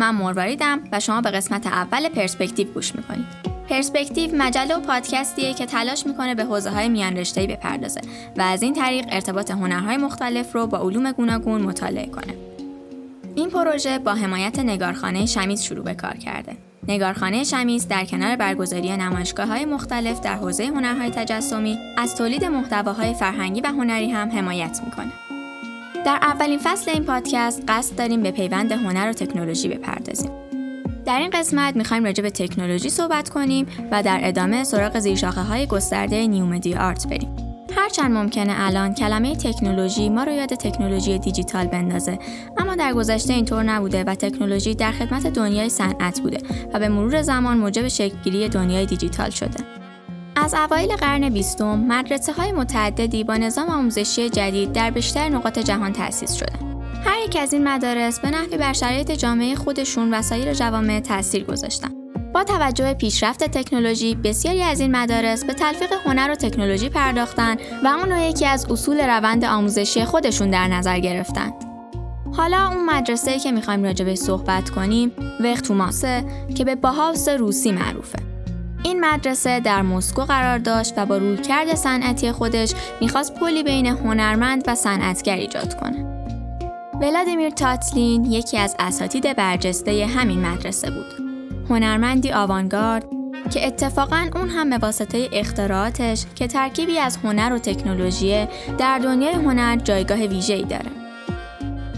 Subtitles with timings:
[0.00, 3.26] من مرواریدم و شما به قسمت اول پرسپکتیو گوش می‌کنید.
[3.68, 8.00] پرسپکتیو مجله و پادکستیه که تلاش می‌کنه به حوزه های میان رشته‌ای بپردازه
[8.36, 12.34] و از این طریق ارتباط هنرهای مختلف رو با علوم گوناگون مطالعه کنه.
[13.34, 16.56] این پروژه با حمایت نگارخانه شمیز شروع به کار کرده.
[16.88, 23.14] نگارخانه شمیز در کنار برگزاری نمایشگاه های مختلف در حوزه هنرهای تجسمی از تولید محتواهای
[23.14, 25.29] فرهنگی و هنری هم حمایت می‌کنه.
[26.04, 30.30] در اولین فصل این پادکست قصد داریم به پیوند هنر و تکنولوژی بپردازیم.
[31.06, 35.66] در این قسمت می‌خوایم راجع به تکنولوژی صحبت کنیم و در ادامه سراغ زیرشاخه های
[35.66, 37.36] گسترده نیومدی آرت بریم.
[37.76, 42.18] هرچند ممکنه الان کلمه تکنولوژی ما رو یاد تکنولوژی دیجیتال بندازه
[42.58, 46.38] اما در گذشته اینطور نبوده و تکنولوژی در خدمت دنیای صنعت بوده
[46.74, 49.79] و به مرور زمان موجب شکلگیری دنیای دیجیتال شده
[50.40, 55.92] از اوایل قرن بیستم مدرسه های متعددی با نظام آموزشی جدید در بیشتر نقاط جهان
[55.92, 60.54] تأسیس شدند هر یک از این مدارس به نحوی بر شرایط جامعه خودشون و سایر
[60.54, 61.88] جوامع تاثیر گذاشتن
[62.34, 67.56] با توجه به پیشرفت تکنولوژی بسیاری از این مدارس به تلفیق هنر و تکنولوژی پرداختن
[67.84, 71.54] و اون رو یکی از اصول روند آموزشی خودشون در نظر گرفتند.
[72.36, 78.29] حالا اون مدرسه که می‌خوایم راجع صحبت کنیم وقت توماسه که به باهاوس روسی معروفه.
[78.82, 84.64] این مدرسه در مسکو قرار داشت و با رویکرد صنعتی خودش می‌خواست پلی بین هنرمند
[84.66, 86.06] و صنعتگر ایجاد کنه.
[87.00, 91.30] ولادیمیر تاتلین یکی از اساتید برجسته همین مدرسه بود.
[91.70, 93.04] هنرمندی آوانگارد
[93.50, 98.46] که اتفاقا اون هم به واسطه اختراعاتش که ترکیبی از هنر و تکنولوژی
[98.78, 100.99] در دنیای هنر جایگاه ویژه‌ای داره.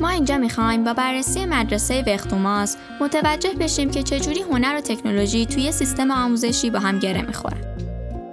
[0.02, 5.72] ما اینجا می‌خوایم با بررسی مدرسه وختوماس متوجه بشیم که چجوری هنر و تکنولوژی توی
[5.72, 7.60] سیستم آموزشی با هم گره می‌خورن.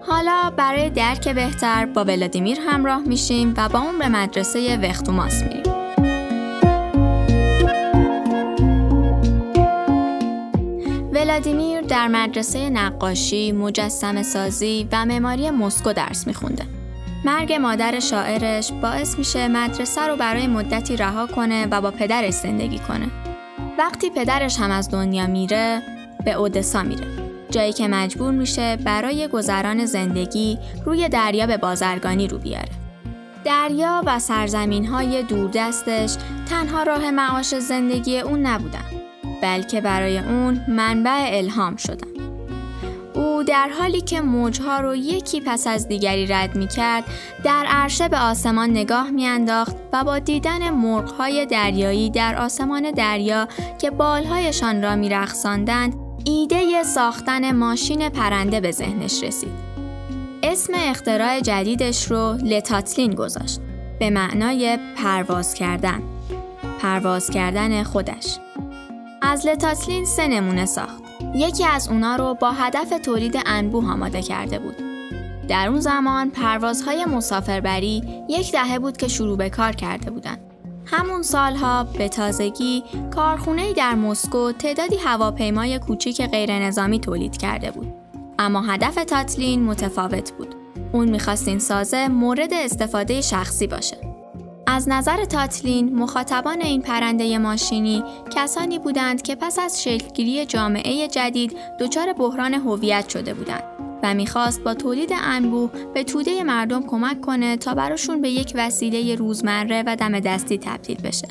[0.01, 5.63] حالا برای درک بهتر با ولادیمیر همراه میشیم و با اون به مدرسه وختوماس میریم.
[11.13, 16.78] ولادیمیر در مدرسه نقاشی، مجسم سازی و معماری مسکو درس میخونده.
[17.25, 22.79] مرگ مادر شاعرش باعث میشه مدرسه رو برای مدتی رها کنه و با پدرش زندگی
[22.79, 23.07] کنه.
[23.77, 25.81] وقتی پدرش هم از دنیا میره،
[26.25, 27.07] به اودسا میره.
[27.51, 32.69] جایی که مجبور میشه برای گذران زندگی روی دریا به بازرگانی رو بیاره.
[33.45, 36.15] دریا و سرزمین های دوردستش
[36.49, 38.85] تنها راه معاش زندگی اون نبودن.
[39.41, 42.18] بلکه برای اون منبع الهام شدن.
[43.43, 47.03] در حالی که موجها رو یکی پس از دیگری رد می کرد
[47.43, 53.47] در عرشه به آسمان نگاه می انداخت و با دیدن مرغهای دریایی در آسمان دریا
[53.81, 55.93] که بالهایشان را می رخصاندند
[56.25, 59.69] ایده ساختن ماشین پرنده به ذهنش رسید.
[60.43, 63.59] اسم اختراع جدیدش رو لتاتلین گذاشت
[63.99, 66.03] به معنای پرواز کردن
[66.81, 68.37] پرواز کردن خودش
[69.21, 71.08] از لتاتلین سه نمونه ساخت.
[71.35, 74.75] یکی از اونا رو با هدف تولید انبوه آماده کرده بود.
[75.47, 80.39] در اون زمان پروازهای مسافربری یک دهه بود که شروع به کار کرده بودند.
[80.85, 82.83] همون سالها به تازگی
[83.15, 87.93] کارخونه در مسکو تعدادی هواپیمای کوچیک غیر نظامی تولید کرده بود.
[88.39, 90.55] اما هدف تاتلین متفاوت بود.
[90.91, 94.08] اون می‌خواست این سازه مورد استفاده شخصی باشه.
[94.71, 98.03] از نظر تاتلین مخاطبان این پرنده ماشینی
[98.35, 103.63] کسانی بودند که پس از شکلگیری جامعه جدید دچار بحران هویت شده بودند
[104.03, 109.15] و می‌خواست با تولید انبوه به توده مردم کمک کنه تا براشون به یک وسیله
[109.15, 111.27] روزمره و دم دستی تبدیل بشه.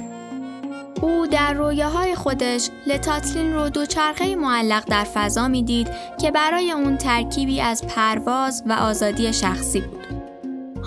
[1.02, 5.88] او در رویاهای خودش لتاتلین رو دوچرخه معلق در فضا می‌دید
[6.20, 9.97] که برای اون ترکیبی از پرواز و آزادی شخصی بود.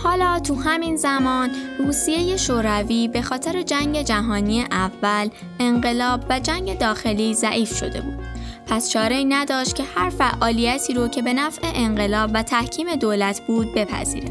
[0.04, 5.30] حالا تو همین زمان روسیه شوروی به خاطر جنگ جهانی اول
[5.60, 8.20] انقلاب و جنگ داخلی ضعیف شده بود.
[8.68, 13.74] پس چاره نداشت که هر فعالیتی رو که به نفع انقلاب و تحکیم دولت بود
[13.76, 14.30] بپذیره.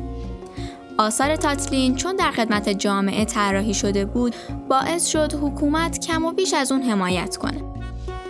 [0.98, 4.34] آثار تاتلین چون در خدمت جامعه طراحی شده بود
[4.68, 7.62] باعث شد حکومت کم و بیش از اون حمایت کنه.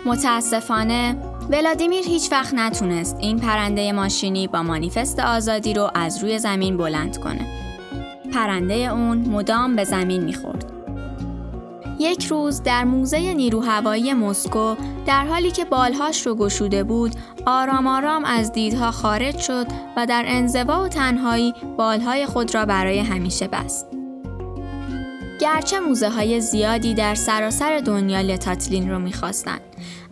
[0.05, 6.77] متاسفانه ولادیمیر هیچ وقت نتونست این پرنده ماشینی با مانیفست آزادی رو از روی زمین
[6.77, 7.47] بلند کنه.
[8.33, 10.65] پرنده اون مدام به زمین می‌خورد.
[11.99, 14.75] یک روز در موزه نیرو هوایی مسکو
[15.05, 17.11] در حالی که بالهاش رو گشوده بود
[17.45, 19.67] آرام آرام از دیدها خارج شد
[19.97, 23.87] و در انزوا و تنهایی بالهای خود را برای همیشه بست.
[25.39, 29.61] گرچه موزه های زیادی در سراسر دنیا لتاتلین رو می‌خواستند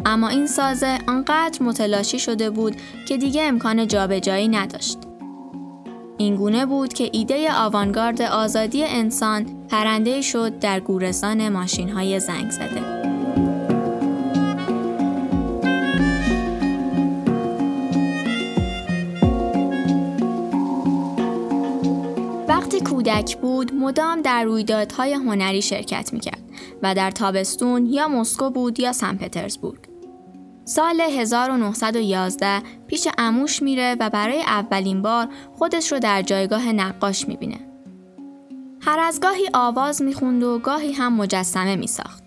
[0.06, 2.76] اما این سازه آنقدر متلاشی شده بود
[3.08, 4.98] که دیگه امکان جابجایی نداشت.
[6.18, 12.52] این گونه بود که ایده آوانگارد آزادی انسان پرنده شد در گورستان ماشین های زنگ
[12.52, 13.00] زده.
[22.48, 26.42] وقتی کودک بود مدام در رویدادهای هنری شرکت می‌کرد
[26.84, 29.89] و در تابستون یا مسکو بود یا سن پترزبورگ
[30.70, 37.60] سال 1911 پیش اموش میره و برای اولین بار خودش رو در جایگاه نقاش می‌بینه.
[38.82, 42.24] هر از گاهی آواز می‌خوند و گاهی هم مجسمه میساخت.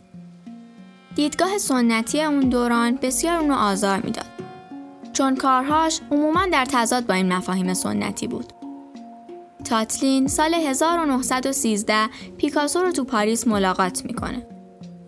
[1.15, 4.27] دیدگاه سنتی اون دوران بسیار اونو آزار می‌داد.
[5.13, 8.53] چون کارهاش عموما در تضاد با این مفاهیم سنتی بود.
[9.65, 14.52] تاتلین سال 1913 پیکاسو رو تو پاریس ملاقات می‌کنه.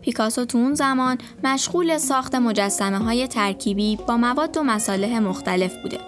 [0.04, 5.98] پیکاسو تو اون زمان مشغول ساخت مجسمه های ترکیبی با مواد و مصالح مختلف بوده.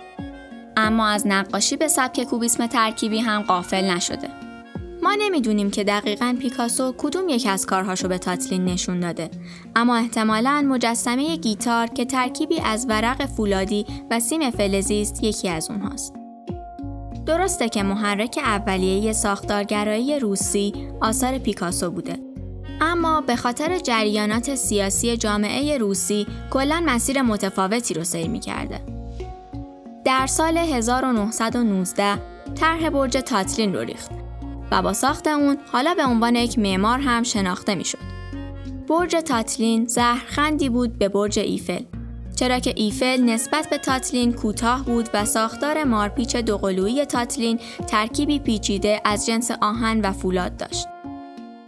[0.77, 4.29] اما از نقاشی به سبک کوبیسم ترکیبی هم قافل نشده.
[5.03, 9.31] ما نمی‌دونیم که دقیقا پیکاسو کدوم یک از کارهاشو به تاتلین نشون داده
[9.77, 15.71] اما احتمالا مجسمه گیتار که ترکیبی از ورق فولادی و سیم فلزی است یکی از
[15.71, 16.15] اونهاست
[17.27, 22.26] درسته که محرک اولیه ساختارگرایی روسی آثار پیکاسو بوده
[22.81, 28.81] اما به خاطر جریانات سیاسی جامعه روسی کلا مسیر متفاوتی رو سیر می‌کرده.
[30.05, 32.19] در سال 1919
[32.55, 34.11] طرح برج تاتلین رو ریخت
[34.71, 38.17] و با ساخت اون حالا به عنوان یک معمار هم شناخته می‌شد.
[38.89, 41.83] برج تاتلین زهرخندی بود به برج ایفل
[42.37, 49.01] چرا که ایفل نسبت به تاتلین کوتاه بود و ساختار مارپیچ دوقلویی تاتلین ترکیبی پیچیده
[49.05, 50.87] از جنس آهن و فولاد داشت.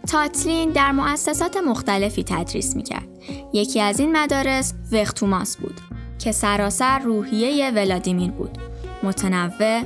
[0.07, 3.07] تاتلین در مؤسسات مختلفی تدریس می‌کرد.
[3.53, 5.81] یکی از این مدارس وختوماس بود
[6.19, 8.57] که سراسر روحیه ولادیمیر بود.
[9.03, 9.81] متنوع،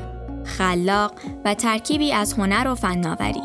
[0.46, 1.12] خلاق
[1.46, 3.42] و ترکیبی از هنر و فناوری.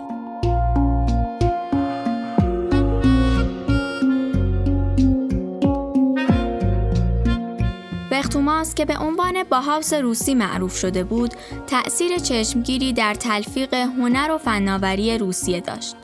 [8.10, 11.34] وختوماس که به عنوان باهاوس روسی معروف شده بود،
[11.66, 15.96] تأثیر چشمگیری در تلفیق هنر و فناوری روسیه داشت.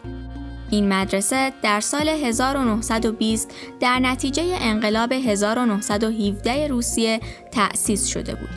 [0.75, 3.51] این مدرسه در سال 1920
[3.81, 8.49] در نتیجه انقلاب 1917 روسیه تأسیس شده بود.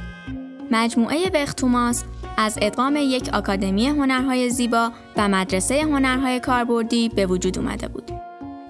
[0.72, 2.04] مجموعه وختوماس
[2.38, 8.12] از ادغام یک آکادمی هنرهای زیبا و مدرسه هنرهای کاربردی به وجود اومده بود.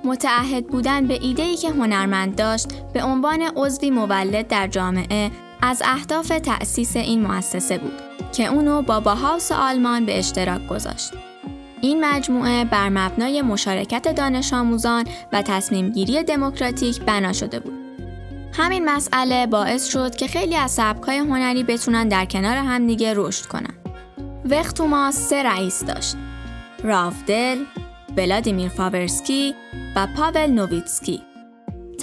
[0.03, 6.27] متعهد بودن به ایده‌ای که هنرمند داشت به عنوان عضوی مولد در جامعه از اهداف
[6.27, 8.01] تأسیس این مؤسسه بود
[8.31, 11.26] که اونو با باهاوس آلمان به اشتراک گذاشت.
[11.81, 17.73] این مجموعه بر مبنای مشارکت دانش آموزان و تصمیم گیری دموکراتیک بنا شده بود.
[18.53, 23.73] همین مسئله باعث شد که خیلی از سبکای هنری بتونن در کنار همدیگه رشد کنن.
[24.49, 26.15] وختوما سه رئیس داشت.
[26.83, 27.57] رافدل،
[28.17, 29.55] ولادیمیر فاورسکی
[29.95, 31.21] و پاول نوویتسکی.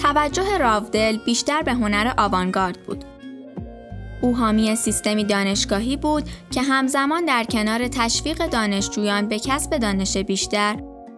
[0.01, 3.05] توجه رافدل بیشتر به هنر آوانگارد بود
[4.25, 10.75] او حامی سیستمی دانشگاهی بود که همزمان در کنار تشویق دانشجویان به کسب دانش بیشتر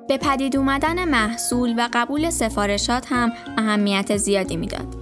[0.08, 4.96] به پدید اومدن محصول و قبول سفارشات هم اهمیت زیادی می‌داد.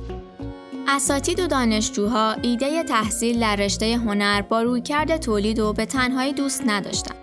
[0.88, 6.64] اساتید و دانشجوها ایده تحصیل در رشته هنر با رویکرد تولید و به تنهایی دوست
[6.66, 7.16] نداشتند.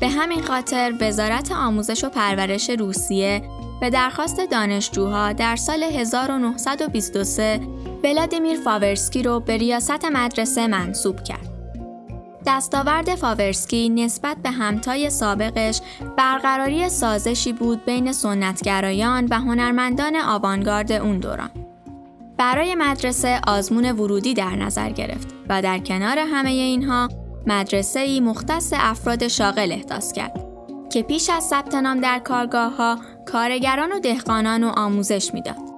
[0.00, 3.42] به همین خاطر وزارت آموزش و پرورش روسیه
[3.80, 7.60] به درخواست دانشجوها در سال 1923
[8.06, 11.48] ولادیمیر فاورسکی رو به ریاست مدرسه منصوب کرد.
[12.46, 15.80] دستاورد فاورسکی نسبت به همتای سابقش
[16.16, 21.50] برقراری سازشی بود بین سنتگرایان و هنرمندان آوانگارد اون دوران.
[22.38, 27.08] برای مدرسه آزمون ورودی در نظر گرفت و در کنار همه اینها
[27.46, 30.46] مدرسه ای مختص افراد شاغل احداث کرد
[30.92, 35.75] که پیش از ثبت نام در کارگاه ها کارگران و دهقانان و آموزش می‌داد.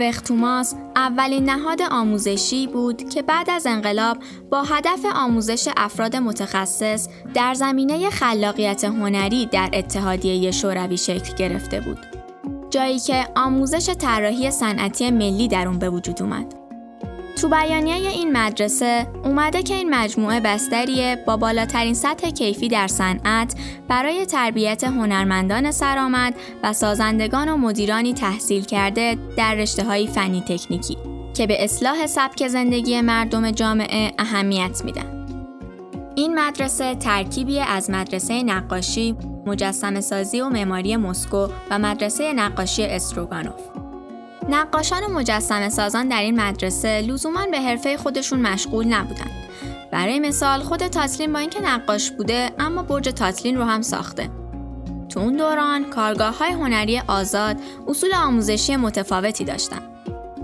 [0.00, 4.18] وختوماس اولین نهاد آموزشی بود که بعد از انقلاب
[4.50, 11.98] با هدف آموزش افراد متخصص در زمینه خلاقیت هنری در اتحادیه شوروی شکل گرفته بود.
[12.70, 16.65] جایی که آموزش طراحی صنعتی ملی در اون به وجود اومد.
[17.36, 23.54] تو بیانیه این مدرسه اومده که این مجموعه بستریه با بالاترین سطح کیفی در صنعت
[23.88, 30.98] برای تربیت هنرمندان سرآمد و سازندگان و مدیرانی تحصیل کرده در رشته های فنی تکنیکی
[31.34, 35.26] که به اصلاح سبک زندگی مردم جامعه اهمیت میدن.
[36.14, 39.16] این مدرسه ترکیبی از مدرسه نقاشی،
[39.46, 43.75] مجسم سازی و معماری مسکو و مدرسه نقاشی استروگانوف.
[44.48, 49.30] نقاشان و مجسم سازان در این مدرسه لزوما به حرفه خودشون مشغول نبودن.
[49.90, 54.30] برای مثال خود تاتلین با اینکه نقاش بوده اما برج تاتلین رو هم ساخته.
[55.08, 59.80] تو اون دوران کارگاه های هنری آزاد اصول آموزشی متفاوتی داشتن.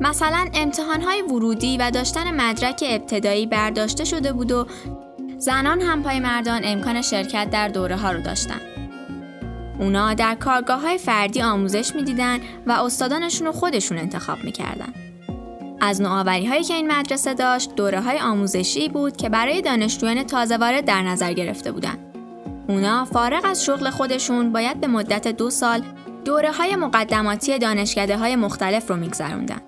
[0.00, 4.66] مثلا امتحان های ورودی و داشتن مدرک ابتدایی برداشته شده بود و
[5.38, 8.71] زنان هم پای مردان امکان شرکت در دوره ها رو داشتن.
[9.82, 14.92] اونا در کارگاه های فردی آموزش می‌دیدن و استادانشون رو خودشون انتخاب می‌کردن.
[15.80, 20.56] از نوآوری هایی که این مدرسه داشت دوره های آموزشی بود که برای دانشجویان تازه
[20.56, 21.98] وارد در نظر گرفته بودند.
[22.68, 25.82] اونا فارغ از شغل خودشون باید به مدت دو سال
[26.24, 29.60] دوره های مقدماتی دانشکده های مختلف رو میگذروندن.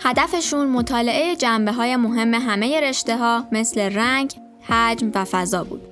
[0.00, 4.34] هدفشون مطالعه جنبه های مهم همه رشته ها مثل رنگ،
[4.68, 5.87] حجم و فضا بود.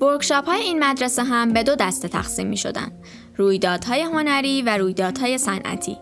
[0.00, 2.92] ورکشاپ های این مدرسه هم به دو دسته تقسیم می شدن.
[3.36, 5.98] رویدادهای هنری و رویدادهای صنعتی.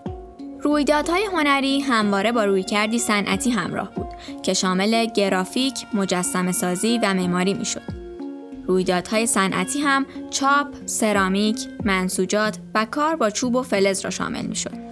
[0.60, 4.08] رویدادهای هنری همواره با رویکردی صنعتی همراه بود
[4.42, 8.02] که شامل گرافیک، مجسم سازی و معماری می شد.
[8.66, 14.56] رویدادهای صنعتی هم چاپ، سرامیک، منسوجات و کار با چوب و فلز را شامل می
[14.56, 14.82] شد.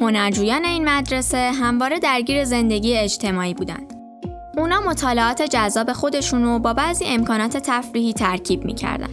[0.00, 4.03] هنرجویان این مدرسه همواره درگیر زندگی اجتماعی بودند.
[4.56, 9.08] اونا مطالعات جذاب خودشونو با بعضی امکانات تفریحی ترکیب می‌کردن.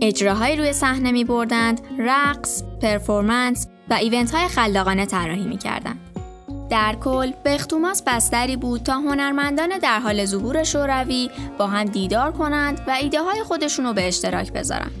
[0.00, 5.98] اجراهایی روی صحنه می بردند، رقص، پرفورمنس و ایونت های خلاقانه طراحی می‌کردند.
[6.70, 12.80] در کل بختوماس بستری بود تا هنرمندان در حال ظهور شوروی با هم دیدار کنند
[12.86, 14.92] و ایده های خودشون رو به اشتراک بذارند.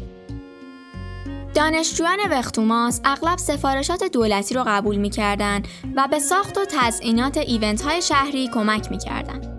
[1.54, 8.02] دانشجویان وختوماس اغلب سفارشات دولتی رو قبول می‌کردند و به ساخت و تزئینات event های
[8.02, 9.51] شهری کمک می‌کردند.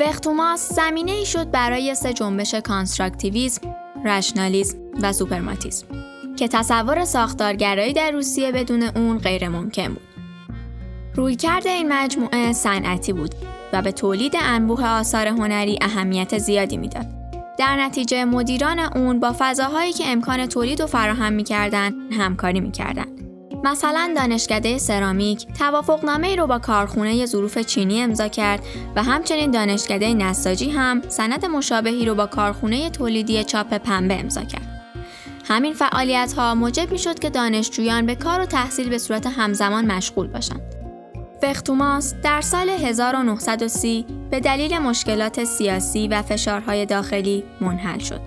[0.00, 5.86] وختوماس زمینه ای شد برای سه جنبش constructivism، rationalism و suprematism
[6.36, 10.02] که تصور ساختارگرایی در روسیه بدون اون غیر ممکن بود.
[11.14, 13.34] رویکرد این مجموعه صنعتی بود
[13.72, 17.06] و به تولید انبوه آثار هنری اهمیت زیادی می‌داد.
[17.58, 23.19] در نتیجه مدیران اون با فضاهایی که امکان تولید و فراهم می‌کردند همکاری می‌کردند.
[23.64, 28.62] مثلا دانشکده سرامیک توافقنامه ای رو با کارخونه ظروف چینی امضا کرد
[28.96, 34.70] و همچنین دانشکده نساجی هم سند مشابهی رو با کارخونه تولیدی چاپ پنبه امضا کرد.
[35.48, 39.92] همین فعالیت ها موجب می شد که دانشجویان به کار و تحصیل به صورت همزمان
[39.92, 40.60] مشغول باشند.
[41.40, 48.20] فختوماس در سال 1930 به دلیل مشکلات سیاسی و فشارهای داخلی منحل شد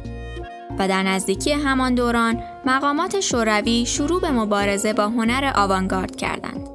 [0.80, 6.70] و در نزدیکی همان دوران مقامات شوروی شروع به مبارزه با هنر آوانگارد کردند.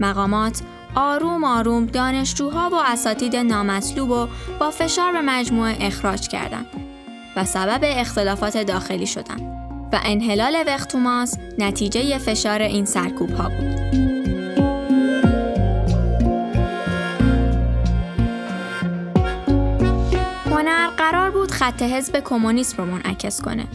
[0.00, 0.60] مقامات
[0.94, 4.28] آروم آروم دانشجوها و اساتید نامطلوب و
[4.60, 6.66] با فشار به مجموعه اخراج کردند
[7.36, 9.40] و سبب اختلافات داخلی شدند
[9.92, 13.80] و انحلال وختوماس نتیجه فشار این سرکوب ها بود.
[21.60, 23.66] خط حزب کمونیسم رو منعکس کنه.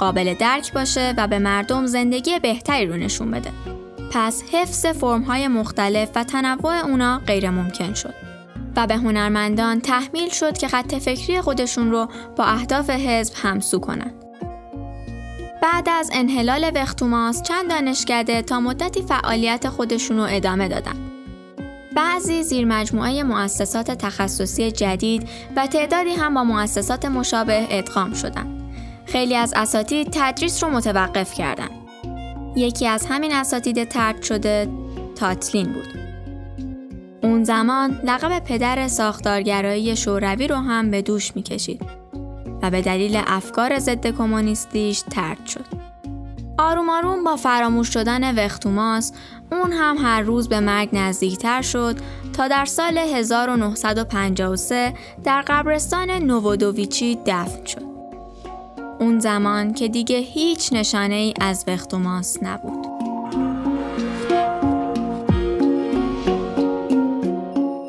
[0.00, 3.50] قابل درک باشه و به مردم زندگی بهتری رو نشون بده.
[4.12, 8.14] پس حفظ فرمهای مختلف و تنوع اونا غیر ممکن شد.
[8.76, 14.14] و به هنرمندان تحمیل شد که خط فکری خودشون رو با اهداف حزب همسو کنند.
[15.62, 21.10] بعد از انحلال وختوماس چند دانشکده تا مدتی فعالیت خودشون رو ادامه دادن.
[21.96, 28.59] بعضی زیر مجموعه مؤسسات تخصصی جدید و تعدادی هم با مؤسسات مشابه ادغام شدند.
[29.12, 31.70] خیلی از اساتید تدریس رو متوقف کردند.
[32.56, 34.68] یکی از همین اساتید ترد شده
[35.16, 36.00] تاتلین بود.
[37.22, 41.82] اون زمان لقب پدر ساختارگرایی شوروی رو هم به دوش می‌کشید
[42.62, 45.64] و به دلیل افکار ضد کمونیستیش ترد شد.
[46.58, 49.12] آروم آروم با فراموش شدن وختوماس
[49.52, 51.96] اون هم هر روز به مرگ نزدیکتر شد
[52.32, 57.89] تا در سال 1953 در قبرستان نوودوویچی دفن شد.
[59.00, 62.86] اون زمان که دیگه هیچ نشانه ای از وختوماس نبود.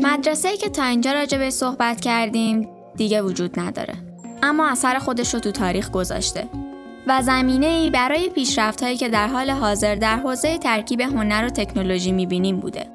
[0.01, 3.93] مدرسه ای که تا اینجا راجع به صحبت کردیم دیگه وجود نداره.
[4.43, 6.47] اما اثر خودش رو تو تاریخ گذاشته
[7.07, 11.49] و زمینه ای برای پیشرفت هایی که در حال حاضر در حوزه ترکیب هنر و
[11.49, 12.85] تکنولوژی می‌بینیم بوده.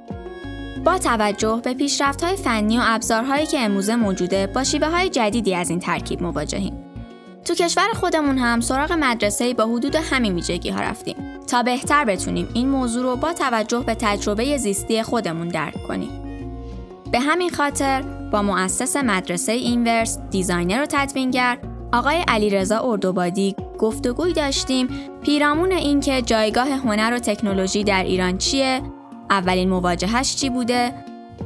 [0.84, 5.54] با توجه به پیشرفت های فنی و ابزارهایی که امروزه موجوده با شیوه های جدیدی
[5.54, 6.95] از این ترکیب مواجهیم.
[7.46, 12.48] تو کشور خودمون هم سراغ مدرسه‌ای با حدود همین ویژگی ها رفتیم تا بهتر بتونیم
[12.54, 16.10] این موضوع رو با توجه به تجربه زیستی خودمون درک کنیم.
[17.12, 21.58] به همین خاطر با مؤسس مدرسه اینورس designer و تدوینگر
[21.92, 24.88] آقای علیرضا اردوبادی گفتگوی داشتیم
[25.22, 28.82] پیرامون اینکه جایگاه هنر و تکنولوژی در ایران چیه
[29.30, 30.92] اولین مواجهش چی بوده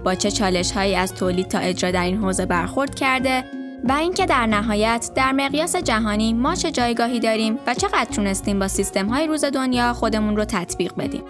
[0.05, 4.27] با چه چالش هایی از تولید تا اجرا در این حوزه برخورد کرده و اینکه
[4.27, 9.27] در نهایت در مقیاس جهانی ما چه جایگاهی داریم و چقدر تونستیم با سیستم های
[9.27, 11.23] روز دنیا خودمون رو تطبیق بدیم.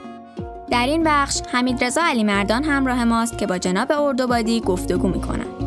[0.71, 5.60] در این بخش حمید رضا علی مردان همراه ماست که با جناب اردوبادی گفتگو می‌کنند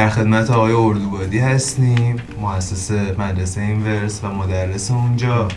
[0.00, 2.16] در خدمت آقای اردوبادی هستیم.
[2.40, 5.48] مؤسس مدرسه اینورس و مدرس اونجا.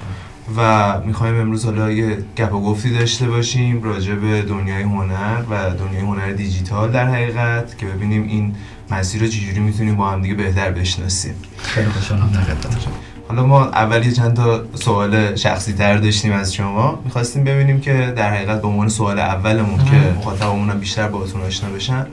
[0.58, 5.70] و می‌خوایم امروز حالا یه گپ و گفتی داشته باشیم راجع به دنیای هنر و
[5.70, 8.56] دنیای هنر دیجیتال در حقیقت که ببینیم این
[8.92, 11.36] مسیر رو چجوری می‌تونیم با هم دیگه بهتر بشناسیم.
[11.58, 12.40] خیلی خوشحالم در
[13.28, 17.00] حالا ما اول یه چند تا سوال شخصی تر داشتیم از شما.
[17.06, 22.08] می‌خواستیم ببینیم که در حقیقت به عنوان سوال اولمون که مخاطبمون بیشتر باهاتون آشنا بشن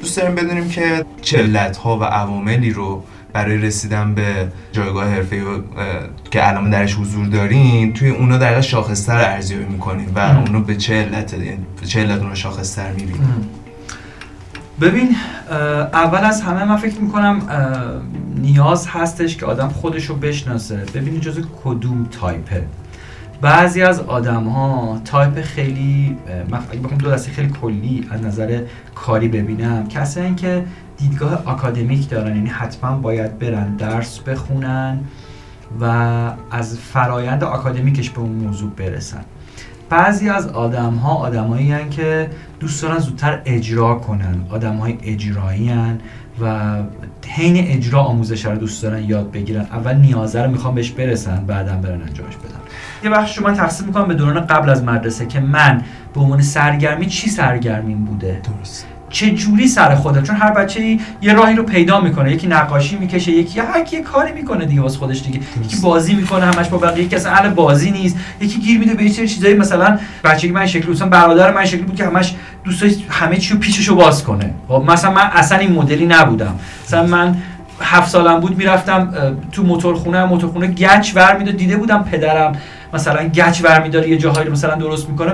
[0.00, 5.42] دوست داریم بدونیم که چلت ها و عواملی رو برای رسیدن به جایگاه حرفه
[6.30, 10.94] که الان درش حضور دارین توی اونا در شاخصتر ارزیابی می‌کنین و اونو به چه
[10.94, 13.20] علت یعنی به چه علت اونو شاخصتر می‌بینین
[14.80, 15.16] ببین
[15.92, 17.42] اول از همه من فکر می‌کنم
[18.36, 20.76] نیاز هستش که آدم خودش رو بشناسه.
[20.94, 22.64] ببینید جزو کدوم تایپه.
[23.40, 26.16] بعضی از آدم ها تایپ خیلی
[26.70, 28.62] اگه بخوام دو دسته خیلی کلی از نظر
[28.94, 30.64] کاری ببینم کسایی که
[30.96, 35.00] دیدگاه آکادمیک دارن یعنی حتما باید برن درس بخونن
[35.80, 35.84] و
[36.50, 39.24] از فرایند آکادمیکش به اون موضوع برسن.
[39.90, 45.72] بعضی از آدم ها آدمایی که دوست دارن زودتر اجرا کنن آدم های اجرایی
[46.40, 46.76] و
[47.26, 49.62] حین اجرا آموزش رو دوست دارن یاد بگیرن.
[49.62, 52.65] اول نیازه رو می‌خوام بهش برسن بعدا برن انجامش بدن.
[53.04, 55.82] یه بخش رو من تقسیم می‌کنم به دوران قبل از مدرسه که من
[56.14, 58.86] به عنوان سرگرمی چی سرگرمیم بوده؟ درست.
[59.10, 63.32] چه جوری سر خوده چون هر بچه یه راهی رو پیدا می‌کنه یکی نقاشی می‌کشه
[63.32, 65.40] یکی هر کی کاری می‌کنه دیگه واسه خودش دیگه.
[65.64, 68.16] یکی بازی می‌کنه همش با بقیه کسی اهل بازی نیست.
[68.40, 71.96] یکی گیر میده به یه چیزایی مثلا بچگی من شکلی مثلا برادر من شکلی بود
[71.96, 74.50] که همش دوست همه چی رو پیچشو باز کنه.
[74.68, 76.54] خب مثلا من اصلا این مدلی نبودم.
[76.86, 77.36] مثلا من
[77.80, 79.12] هفت سالم بود می‌رفتم
[79.52, 82.52] تو موتورخونه موتورخونه گچ ور می‌داد دیده بودم پدرم
[82.96, 85.32] مثلا گچ ور میداره یه جاهایی رو مثلا درست می‌کنه.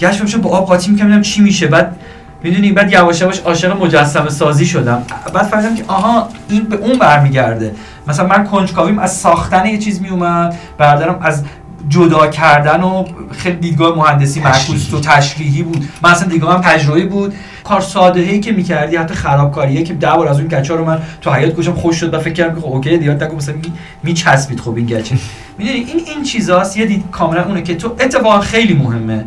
[0.00, 1.96] گچ میشه با آب قاطی می‌کنم چی میشه؟ بعد
[2.42, 5.02] می‌دونی بعد یواش یواش عاشق مجسمه سازی شدم.
[5.34, 7.74] بعد فهمیدم که آها این به اون برمیگرده.
[8.06, 11.44] مثلا من کنجکاویم از ساختن یه چیز میومد بردارم از
[11.88, 15.88] جدا کردن و خیلی دیدگاه مهندسی معکوس و تشریحی بود.
[16.02, 17.34] من اصلا دیدگاه هم تجربی بود.
[17.64, 20.98] کار ساده ای که می‌کردی حتی خرابکاریه که ده بار از اون گچا رو من
[21.20, 22.14] تو حیات گوشم خوش شد.
[22.14, 23.54] و فکر کردم که خب اوکی دیگه نگو مثلا
[24.02, 25.14] میچسبید خب این گچه.
[25.58, 26.76] می‌دونی این این چیزاست.
[26.76, 29.24] یه دید کاملا اونه که تو اتفاقا خیلی مهمه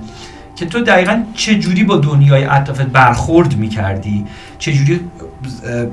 [0.56, 4.26] که تو دقیقا چجوری با دنیای اطرافت برخورد می‌کردی؟
[4.60, 5.00] چجوری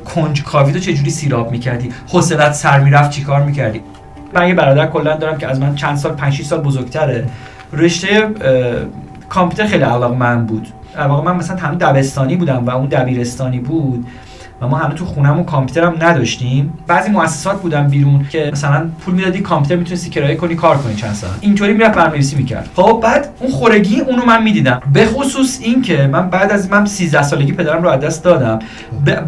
[0.05, 3.81] کنج کاوی تو چجوری سیراب می‌کردی؟ حوصلت سر می‌رفت چیکار می‌کردی؟
[4.35, 7.25] من یه برادر کلا دارم که از من چند سال 5 سال بزرگتره.
[7.73, 8.29] رشته
[9.29, 10.69] کامپیوتر خیلی علاقه من بود.
[11.09, 14.07] واقع من مثلا همین دبستانی بودم و اون دبیرستانی بود
[14.61, 16.73] و ما همه تو خونهمون کامپیوتر هم نداشتیم.
[16.87, 21.15] بعضی مؤسسات بودن بیرون که مثلا پول می‌دادی کامپیوتر می‌تونستی کرایه کنی کار کنی چند
[21.15, 21.33] ساعت.
[21.41, 22.69] اینطوری می‌رفت برنامه‌نویسی می‌کرد.
[22.77, 24.81] خب بعد اون خورگی اونو من می‌دیدم.
[24.93, 28.59] به خصوص این که من بعد از من 13 سالگی پدرم رو از دست دادم.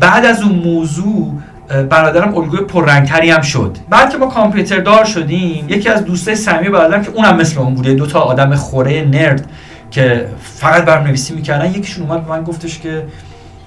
[0.00, 1.34] بعد از اون موضوع
[1.68, 3.76] برادرم الگوی پررنگتری هم شد.
[3.90, 7.74] بعد که ما کامپیوتر دار شدیم یکی از دوستای صمیمی برادرم که اونم مثل اون
[7.74, 9.48] بوده دو تا آدم خوره نرد
[9.90, 13.06] که فقط برنامه‌نویسی می‌کردن یکیشون اومد به من گفتش که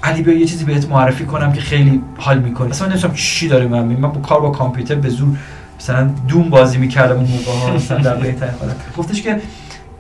[0.03, 2.69] علی بیا یه چیزی بهت معرفی کنم که خیلی حال می‌کنی.
[2.69, 5.37] اصلا نمی‌دونم چی داره من من با کار با کامپیوتر به زور
[5.79, 9.41] مثلا دوم بازی می‌کردم اون موقع ها مثلا در بهتر خودم گفتش که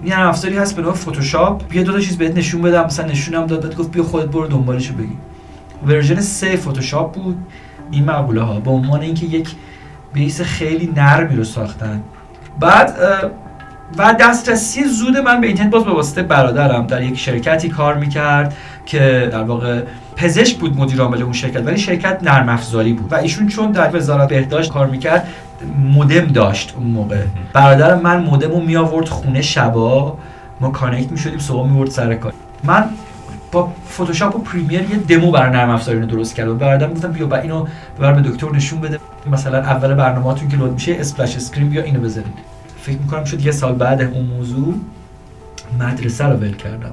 [0.05, 2.85] یه افزاری هست به نام فتوشاپ بیا دو تا چیز بهت نشون بدم.
[2.85, 3.63] مثلا نشونم داد.
[3.63, 5.17] بعد گفت بیا خودت برو دنبالشو بگی.
[5.87, 7.37] ورژن 3 فتوشاپ بود.
[7.91, 9.49] این مقوله ها به عنوان اینکه یک
[10.13, 12.03] بیس خیلی نرمی رو ساختن.
[12.59, 12.93] بعد
[13.97, 18.55] و دسترسی زود من به اینترنت باز به واسطه برادرم در یک شرکتی کار می‌کرد
[18.85, 19.81] که در واقع
[20.15, 23.11] پزشک بود مدیر عامل اون شرکت ولی شرکت نرم افزاری بود.
[23.11, 25.27] و ایشون چون در وزارت بهداشت کار می‌کرد
[25.77, 27.21] مودم داشت اون موقع.
[27.53, 30.17] برادر من مودم رو می آورد خونه شبا.
[30.61, 32.33] ما connect می شدیم صبح می سر کار.
[32.63, 32.85] من
[33.51, 36.57] با فتوشاپ و پریمیر یه دمو برای نرم افزاری رو درست کردم.
[36.57, 37.65] برادرم گفتم بیا با اینو
[37.97, 38.99] ببر به دکتر نشون بده.
[39.31, 42.33] مثلا اول برنامه‌تون که load میشه splash screen بیا اینو بزنید
[42.81, 44.73] فکر می‌کنم شد یه سال بعد اون موضوع
[45.79, 46.91] مدرسه رو ول کردم.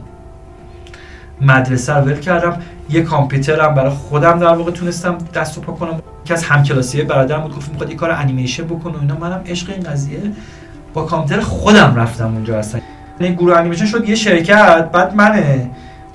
[1.40, 2.56] مدرسه رو ول کردم.
[2.90, 6.02] یه کامپیوترم برای خودم در واقع تونستم دست و پا کنم.
[6.24, 9.16] که از همکلاسی برادرم بود گفت می‌خواد یه کار انیمیشن بکنه و اینا.
[9.18, 10.18] منم عشق این قضیه.
[10.94, 12.80] با کامپیوتر خودم رفتم اونجا اصلا.
[13.20, 15.42] یعنی گروه انیمیشن شد یه شرکت بعد من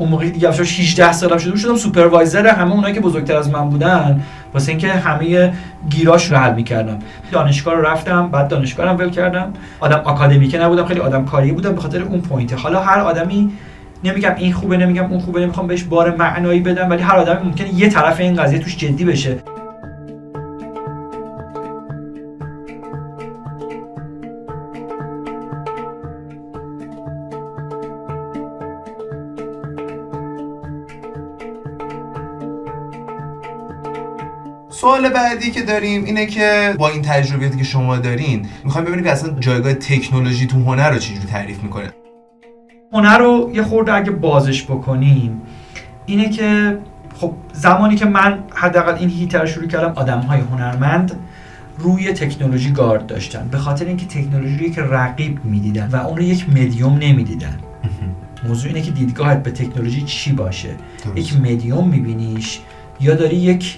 [0.02, 4.22] اون موقع دیگه 18 سالم شده شدم supervisor همه اونایی که بزرگتر از من بودن.
[4.54, 5.54] واسه اینکه همه
[5.90, 7.00] گیراش رو حل می‌کردم.
[7.32, 9.54] دانشگاه رو رفتم بعد دانشگاه رو ول کردم.
[9.80, 12.54] آدم آکادمیکه نبودم خیلی آدم کاری بودم به خاطر اون پوینت.
[12.54, 13.52] حالا هر آدمی
[14.04, 17.74] نمیگم این خوبه نمیگم اون خوبه نمی‌خوام بهش بار معنایی بدم ولی هر آدمی ممکنه
[17.74, 19.38] یه طرف این قضیه توش جدی بشه.
[34.82, 39.12] سوال بعدی که داریم اینه که با این تجربیاتی که شما دارین می‌خوایم ببینیم که
[39.12, 41.92] اصلا جایگاه تکنولوژی تو هنر رو چجوری تعریف می‌کنه.
[42.94, 45.42] هنر رو یه خورده اگه بازش بکنیم
[46.06, 46.78] اینه که
[47.16, 51.20] خب زمانی که من حداقل این هیتر شروع کردم آدم های هنرمند
[51.78, 56.24] روی تکنولوژی گارد داشتن به خاطر اینکه تکنولوژی رو که رقیب می‌دیدن و اون رو
[56.24, 57.60] یک مدیوم نمی‌دیدن.
[58.48, 60.70] موضوع اینه که دیدگاهت به تکنولوژی چی باشه؟
[61.16, 62.60] یک مدیوم میبینیش
[63.02, 63.78] یا داری یک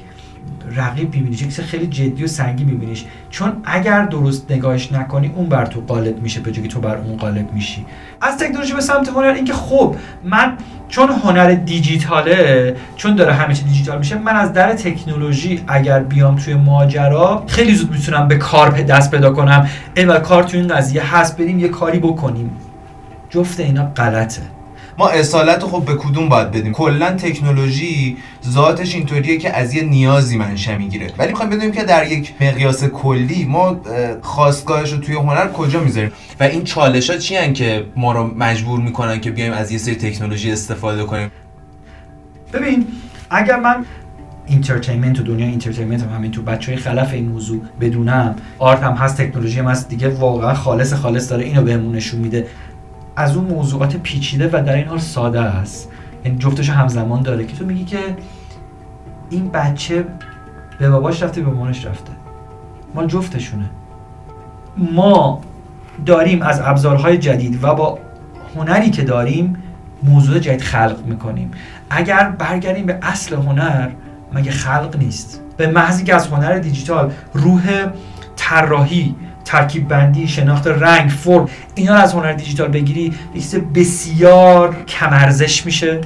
[0.76, 3.06] رقیب میبینیش یک خیلی جدی و سنگی میبینیش.
[3.30, 7.18] چون اگر درست نگاهش نکنی اون بر تو غالب میشه به که تو بر اون
[7.18, 7.86] غالب میشی.
[8.22, 10.58] از تکنولوژی به سمت هنر اینکه خب من
[10.89, 16.36] چون هنر دیجیتاله چون داره همه چی دیجیتال میشه من از در تکنولوژی اگر بیام
[16.36, 19.70] توی ماجرا خیلی زود می‌تونم به کار دست پیدا کنم.
[19.98, 22.52] و کار توی این قضیه هست بریم یه کاری بکنیم.
[23.30, 24.42] جفت اینا غلطه.
[24.98, 28.18] ما اصالت خب به کدوم باید بدیم؟ کلا تکنولوژی
[28.50, 31.12] ذاتش اینطوریه که از یه نیازی منشأ می‌گیره.
[31.18, 33.82] ولی می‌خوایم بدونیم که در یک مقیاس کلی ما
[34.22, 38.80] خواستگاهش رو توی هنر کجا می‌ذاریم؟ و این چالش ها چی که ما رو مجبور
[38.80, 41.32] می‌کنن که بیایم از یه سری تکنولوژی استفاده کنیم؟
[42.54, 42.88] ببین
[43.30, 43.86] اگر من
[44.48, 48.94] entertainment و دنیا entertainment هم همین تو بچه های خلف این موضوع بدونم art هم
[48.94, 52.48] هست تکنولوژی هم هست دیگه واقعا خالص خالص داره اینو بهمون نشون میده.
[53.15, 55.89] از اون موضوعات پیچیده و در این حال ساده است.
[56.26, 57.97] یعنی جفتش همزمان داره که تو میگی که
[59.30, 60.06] این بچه
[60.80, 62.12] به باباش رفته به مامانش رفته.
[62.95, 63.69] مال جفتشونه.
[64.78, 65.41] ما
[66.06, 67.99] داریم از ابزارهای جدید و با
[68.56, 69.63] هنری که داریم
[70.04, 71.52] موضوع جدید خلق می‌کنیم.
[71.89, 73.89] اگر برگردیم به اصل هنر
[74.34, 77.86] مگه خلق نیست؟ به محضی که از هنر دیجیتال روح
[78.36, 79.15] طراحی
[79.46, 86.02] ترکیب بندی شناخت رنگ فرم اینا رو از هنر دیجیتال بگیری یه بسیار کمارزش میشه.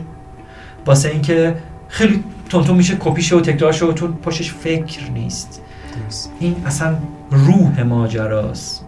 [0.86, 1.56] واسه اینکه
[1.88, 5.62] خیلی تونتون میشه کپیشه و تکرارشه و تو پشتش فکر نیست.
[6.39, 6.95] این اصلا
[7.32, 8.84] روح ماجراست.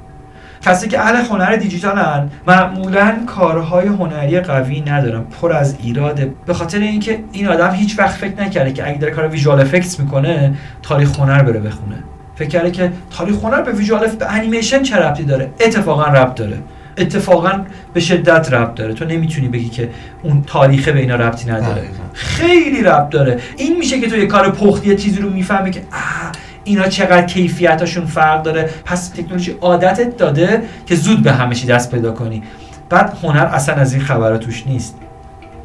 [0.62, 6.34] کسی که اهل هنر دیجیتالن معمولا کارهای هنری قوی ندارن پر از ایراده.
[6.46, 10.00] به خاطر اینکه این آدم هیچ وقت فکر نکرده که اگه داره کار ویژوال افکتس
[10.00, 12.04] می‌کنه تاریخ هنر بره بخونه.
[12.40, 16.58] فکر کرده که تاریخ هنر به ویژوال به انیمیشن چه ربطی داره؟ اتفاقا ربط داره.
[16.98, 18.94] اتفاقا به شدت ربط داره.
[18.94, 19.90] تو نمی‌تونی بگی که
[20.24, 21.82] اون تاریخ به اینا ربطی نداره.
[22.14, 23.40] خیلی ربط داره.
[23.58, 26.32] این میشه که تو یه کار پختی چیزی رو می‌فهمی که آه
[26.64, 28.70] اینا چقدر کیفیتاشون فرق داره.
[28.86, 32.44] پس تکنولوژی عادتت داده که زود به همه چی دست پیدا کنی.
[32.90, 34.96] بعد هنر اصلا از این خبرات توش نیست.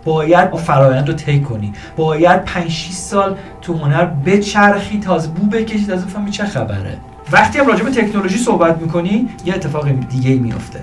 [0.04, 1.72] باید فرایند رو طی کنی.
[1.96, 6.96] باید 5 6 سال تو هنر بچرخی تازه بو بکشی تازه بفهمی چه خبره.
[7.32, 10.80] وقتی هم راجع به تکنولوژی صحبت می‌کنی یه اتفاق دیگه میفته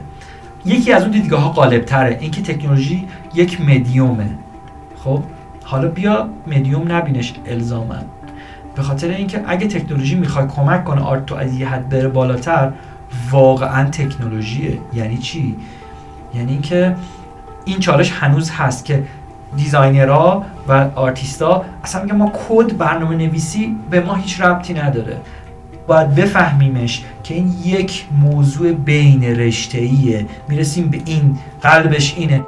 [0.65, 4.29] یکی از اون دیدگاه ها غالب تره اینکه تکنولوژی یک مدیومه.
[5.03, 5.23] خب
[5.63, 7.95] حالا بیا مدیوم نبینش الزاما.
[8.75, 12.71] به خاطر اینکه اگه تکنولوژی می‌خوای کمک کنه آرت تو از یه حد بره بالاتر
[13.31, 14.77] واقعا تکنولوژیه.
[14.93, 15.55] یعنی چی؟
[16.35, 16.95] یعنی اینکه
[17.65, 19.03] این چالش هنوز هست که
[19.57, 25.17] دیزاینرها و آرتیستا اصلا میگن ما کد برنامه نویسی به ما هیچ ربطی نداره.
[25.87, 29.89] باید بفهمیمش که این یک موضوع بین رشته
[30.49, 32.41] می‌رسیم به این قلبش اینه.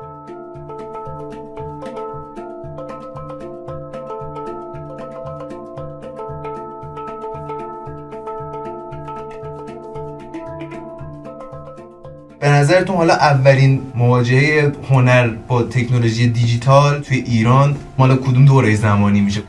[12.50, 19.42] نظرتون حالا اولین مواجهه هنر با تکنولوژی دیجیتال توی ایران مال کدوم دوره زمانی میشه؟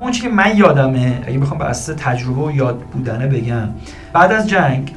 [0.00, 3.68] اون که من یادمه اگه بخوام به اساس تجربه و یاد بودنه بگم
[4.12, 4.92] بعد از جنگ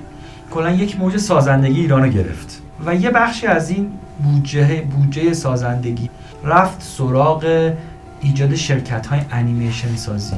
[0.51, 3.91] کلا یک موج سازندگی ایران رو گرفت و یه بخشی از این
[4.23, 6.09] بودجه بودجه سازندگی
[6.43, 7.73] رفت سراغ
[8.21, 10.35] ایجاد شرکت های انیمیشن سازی.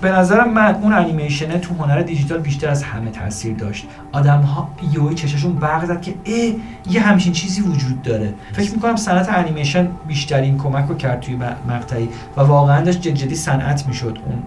[0.00, 3.86] به نظرم من اون انیمیشنه تو هنر دیجیتال بیشتر از همه تاثیر داشت.
[4.12, 6.56] آدم ها یوی چششون برق زد که ای
[6.90, 8.34] یه همچین چیزی وجود داره.
[8.52, 13.86] فکر می‌کنم صنعت انیمیشن بیشترین کمک رو کرد توی مقطعی و واقعا داشت جدی صنعت
[13.86, 14.42] می‌شد اون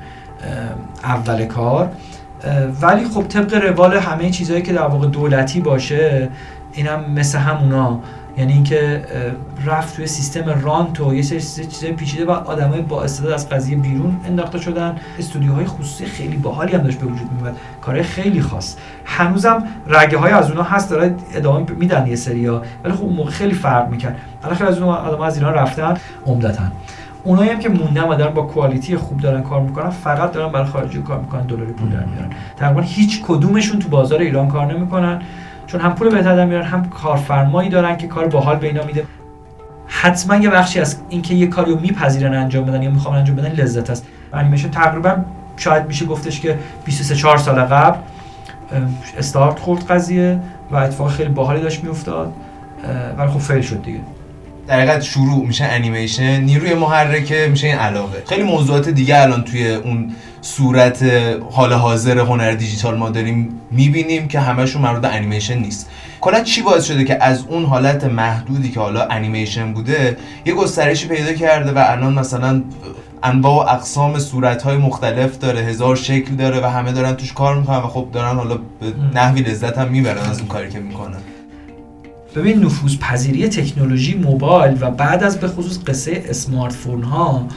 [1.04, 1.92] اول کار.
[2.82, 6.30] ولی خب طبق روال همه چیزهایی که در واقع دولتی باشه
[6.74, 8.00] اینم مثل همونا.
[8.38, 9.06] یعنی اینکه
[9.65, 13.78] رفت توی سیستم رانت و یه سری چیزای پیچیده و آدمای با استعداد از قضیه
[13.78, 14.96] بیرون انداخته شدن.
[15.19, 18.76] استودیوهای خصوصی خیلی باحالی هم داشت به وجود میومد کارهای خیلی خاص.
[19.06, 23.32] هنوزم رگه های از اونها هست داره ادامه میدن یه سریا ولی خب اون موقع
[23.32, 24.17] خیلی فرق می‌کرد.
[24.43, 26.63] الان خیلی از اون آدم از ایران رفتن عمدتا.
[27.24, 30.67] اونایی هم که موندن و دارن با کوالیتی خوب دارن کار می‌کنن فقط دارن برای
[30.67, 32.30] خارجی کار می‌کنن دلاری پول در میارن.
[32.58, 35.22] تقریبا هیچ کدومشون تو بازار ایران کار نمی‌کنن.
[35.67, 39.06] چون هم پول بهتر میارن هم کارفرمایی دارن که کار باحال به اینا میده.
[39.88, 43.52] حتما یه بخشی از اینکه یه کاری رو میپذیرن انجام بدن یا می‌خوان انجام بدن
[43.52, 44.08] لذت است.
[44.34, 45.15] انیمیشن تقریبا
[45.58, 47.97] شاید میشه گفتش که 23 4 سال قبل
[49.17, 50.39] استارت خورد قضیه
[50.71, 52.34] و اتفاق خیلی باحالی داشت میافتاد
[53.17, 53.99] ولی خب fail شد دیگه.
[54.67, 58.23] در شروع میشه انیمیشن نیروی محرکه میشه این علاقه.
[58.28, 61.04] خیلی موضوعات دیگه الان توی اون صورت
[61.52, 65.89] حال حاضر هنر دیجیتال ما داریم می‌بینیم که همشون مربوط انیمیشن نیست.
[66.21, 71.08] کلا چی باعث شده که از اون حالت محدودی که حالا انیمیشن بوده یه گسترشی
[71.08, 72.63] پیدا کرده و الان مثلا
[73.23, 77.78] انواع و اقسام صورت مختلف داره هزار شکل داره و همه دارن توش کار می‌کنن
[77.78, 81.17] و خب دارن حالا به نحوی لذت هم می‌برن از اون کاری که می‌کنن.
[82.36, 87.48] ببین نفوذ پذیری تکنولوژی موبایل و بعد از به خصوص قصه اسمارت فون ها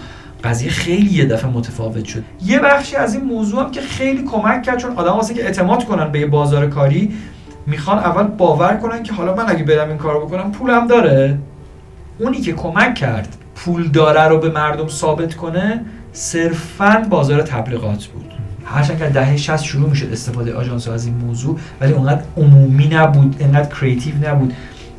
[0.44, 2.24] قضیه خیلی یه دفعه متفاوت شد.
[2.44, 5.84] یه بخشی از این موضوع هم که خیلی کمک کرد چون آدم واسه که اعتماد
[5.84, 7.12] کنن به یه بازار کاری
[7.66, 11.38] می‌خوان اول باور کنن که حالا من اگه برم این کارو بکنم پولم داره.
[12.18, 18.25] اونی که کمک کرد پول داره رو به مردم ثابت کنه صرفا بازار تبلیغات بود.
[18.66, 23.36] هرچند که دهه 60 شروع می‌شد استفاده آژانس از این موضوع ولی اونقدر عمومی نبود
[23.40, 24.52] انقدر creative نبود.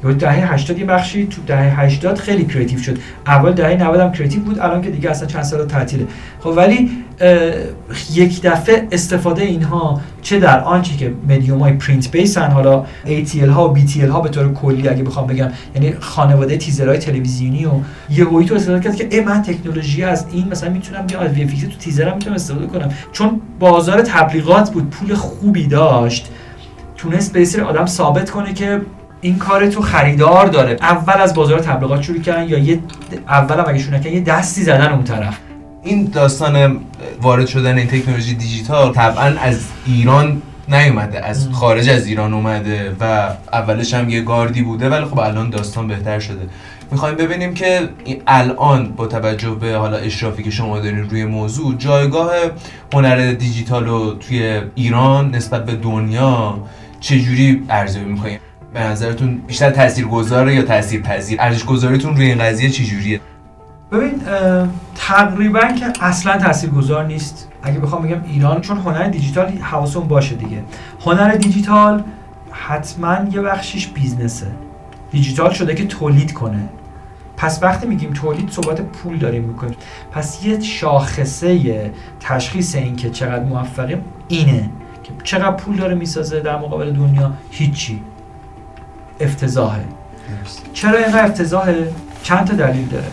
[0.04, 2.98] یا دهه 80 یه بخشی تو دهه 80 خیلی creative شد.
[3.28, 6.08] اول دهه 90 هم creative بود الان که دیگه اصلا چند سال تعطیله.
[6.40, 6.92] خب ولی
[8.14, 13.50] یک دفعه استفاده اینها چه در آنچه که مدیوم های print base ان حالا ATL
[13.50, 17.72] ها و BTL ها به طور کلی اگه بخوام بگم یعنی خانواده تیزرهای تلویزیونی و
[18.10, 21.46] یه تو استفاده کرد که ای من تکنولوژی از این مثلا می‌تونم بیام از وی
[21.46, 22.90] تو تیزرم می‌تونم استفاده کنم.
[23.12, 26.32] چون بازار تبلیغات بود پول خوبی داشت.
[26.96, 28.82] تونست به آدم ثابت کنه که
[29.22, 30.78] این کار تو خریدار داره.
[30.82, 32.80] اول از بازار تبلیغات شروع کردن یا یه
[33.28, 35.38] اول اگه شونه یه دستی زدن اون طرف.
[35.84, 36.80] این داستان
[37.22, 43.30] وارد شدن این تکنولوژی دیجیتال طبعا از ایران نیومده از خارج از ایران اومده و
[43.54, 46.50] اولش هم یه گاردی بوده ولی خب الان داستان بهتر شده.
[46.92, 47.90] می‌خوایم ببینیم که
[48.28, 52.32] الان با توجه به حالا اشرافی که شما دارین روی موضوع جایگاه
[52.94, 56.60] هنر دیجیتال رو توی ایران نسبت به دنیا
[57.00, 58.40] چجوری ارزیابی می‌کنیم
[58.74, 63.20] به نظرتون بیشتر تاثیرگذاره یا تاثیرپذیر؟ ارزش گذاریتون روی این قضیه چجوریه؟
[63.92, 64.22] ببین
[65.08, 67.48] تقریبا که اصلا تاثیرگذار نیست.
[67.64, 70.64] اگه بخوام بگم ایران چون هنر دیجیتال حواسون باشه دیگه.
[71.06, 72.04] هنر دیجیتال
[72.52, 74.48] حتما یه بخشیش بیزنسه.
[75.12, 76.70] دیجیتال شده که تولید کنه.
[77.38, 79.76] پس وقتی میگیم تولید صحبت پول داریم می‌کنیم.
[80.12, 84.70] پس یه شاخصه تشخیص این که چقدر موفقیم اینه
[85.04, 87.32] که چقدر پول داره می‌سازه در مقابل دنیا.
[87.52, 88.02] هیچی.
[89.20, 89.84] افتضاحه.
[90.74, 91.94] چرا اینقدر افتضاحه؟
[92.24, 93.08] چند تا دلیل داره.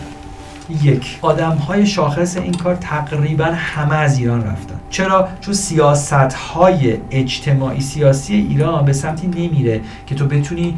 [0.83, 1.19] یک.
[1.21, 4.75] آدم های شاخص این کار تقریبا همه از ایران رفتن.
[4.89, 10.77] چرا؟ چون سیاست های اجتماعی سیاسی ایران به سمتی نمیره که تو بتونی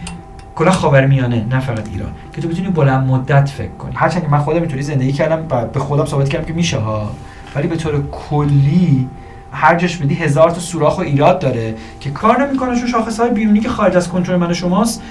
[0.56, 3.92] کلا میانه نه فقط ایران که تو بتونی بلند مدت فکر کنی.
[3.96, 7.12] هرچند من خودم اینطوری زندگی کردم و به خودم ثابت کردم که میشه ها.
[7.56, 9.08] ولی به طور کلی
[9.52, 12.80] هر جش بدی هزار تا سوراخ و ایراد داره که کار نمی‌کنه.
[12.80, 15.02] چون شاخص های بیرونی که خارج از کنترل من شماست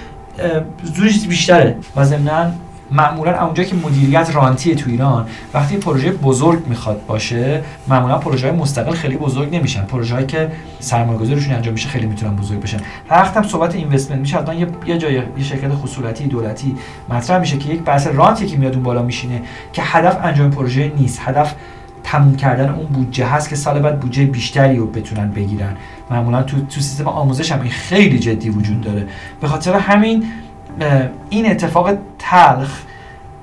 [0.83, 1.77] زورش بیشتره.
[1.97, 2.53] و ضمن
[2.91, 8.57] معمولا اونجا که مدیریت رانتی تو ایران وقتی پروژه بزرگ می‌خواد باشه معمولا پروژه های
[8.57, 9.83] مستقل خیلی بزرگ نمیشن.
[9.83, 12.79] پروژه هایی که سرمایه‌گذاریشون انجام میشه خیلی می‌تونن بزرگ بشن.
[13.09, 14.55] هر وقت هم صحبت اینوستمنت میشه حتما
[14.87, 16.77] یه جای یه شرکت خصوصی دولتی
[17.09, 20.93] مطرح میشه که یک بحث رانتی که میاد اون بالا میشینه که هدف انجام پروژه
[20.97, 21.21] نیست.
[21.25, 21.55] هدف
[22.05, 25.77] تموم کردن اون بودجه هست که سال بعد بودجه بیشتری رو بتونن بگیرن.
[26.11, 29.07] معمولا تو تو سیستم آموزش هم این خیلی جدی وجود داره.
[29.41, 30.25] به خاطر همین
[31.31, 32.83] این اتفاق تلخ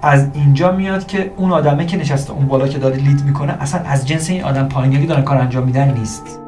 [0.02, 3.82] از اینجا میاد که اون آدمه که نشسته اون بالا که داره لید می‌کنه اصلا
[3.86, 6.40] از جنس این آدم پایینی که دارن کار انجام میدن نیست.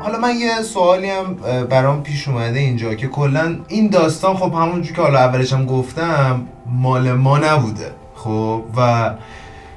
[0.00, 1.34] حالا من یه سوالی هم
[1.64, 6.46] برام پیش اومده اینجا که کلا این داستان خب همونجور که حالا اولش هم گفتم
[6.66, 9.10] مال ما نبوده خب؟ و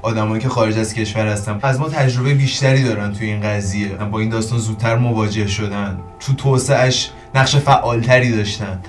[0.01, 1.59] آدمایی که خارج از کشور هستن.
[1.61, 3.87] از ما تجربه بیشتری دارن توی این قضیه.
[3.89, 5.97] با این داستان زودتر مواجه شدن.
[6.19, 8.79] تو توسعهش نقش فعالتری داشتن.